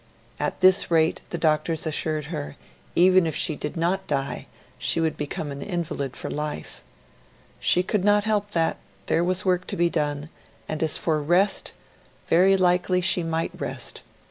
At 0.39 0.61
this 0.61 0.89
rate, 0.89 1.21
the 1.29 1.37
doctors 1.37 1.85
assured 1.85 2.25
her, 2.33 2.55
even 2.95 3.27
if 3.27 3.35
she 3.35 3.55
did 3.55 3.77
not 3.77 4.07
die, 4.07 4.47
she 4.79 4.99
would, 4.99 5.15
become 5.15 5.51
an 5.51 5.61
invalid 5.61 6.15
for 6.17 6.27
life. 6.31 6.83
She 7.59 7.83
could 7.83 8.03
not 8.03 8.23
help 8.23 8.49
that; 8.49 8.77
there 9.05 9.23
was 9.23 9.43
the 9.43 9.49
work 9.49 9.67
to 9.67 9.75
be 9.77 9.91
done; 9.91 10.29
and, 10.67 10.81
as 10.81 10.97
for 10.97 11.21
rest, 11.21 11.73
very 12.25 12.57
likely 12.57 12.99
she 12.99 13.21
might 13.21 13.51
rest 13.55 14.01